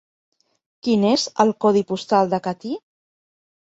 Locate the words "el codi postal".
1.45-2.33